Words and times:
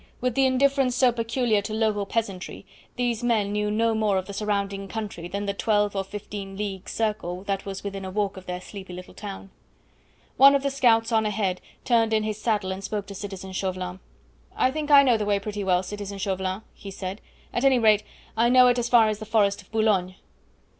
With 0.19 0.33
the 0.33 0.47
indifference 0.47 0.95
so 0.95 1.11
peculiar 1.11 1.61
to 1.61 1.75
local 1.75 2.07
peasantry, 2.07 2.65
these 2.95 3.23
men 3.23 3.51
knew 3.51 3.69
no 3.69 3.93
more 3.93 4.17
of 4.17 4.25
the 4.25 4.33
surrounding 4.33 4.87
country 4.87 5.27
than 5.27 5.45
the 5.45 5.53
twelve 5.53 5.95
or 5.95 6.03
fifteen 6.03 6.57
league 6.57 6.89
circle 6.89 7.43
that 7.43 7.67
was 7.67 7.83
within 7.83 8.03
a 8.03 8.09
walk 8.09 8.35
of 8.35 8.47
their 8.47 8.59
sleepy 8.61 8.93
little 8.93 9.13
town. 9.13 9.51
One 10.37 10.55
of 10.55 10.63
the 10.63 10.71
scouts 10.71 11.11
on 11.11 11.27
ahead 11.27 11.61
turned 11.85 12.13
in 12.13 12.23
his 12.23 12.41
saddle 12.41 12.71
and 12.71 12.83
spoke 12.83 13.05
to 13.05 13.13
citizen 13.13 13.51
Chauvelin: 13.51 13.99
"I 14.55 14.71
think 14.71 14.89
I 14.89 15.03
know 15.03 15.17
the 15.17 15.25
way 15.25 15.37
pretty 15.37 15.63
well; 15.63 15.83
citizen 15.83 16.17
Chauvelin," 16.17 16.63
he 16.73 16.89
said; 16.89 17.21
"at 17.53 17.63
any 17.63 17.77
rate, 17.77 18.01
I 18.35 18.49
know 18.49 18.65
it 18.69 18.79
as 18.79 18.89
far 18.89 19.07
as 19.07 19.19
the 19.19 19.25
forest 19.27 19.61
of 19.61 19.71
Boulogne." 19.71 20.15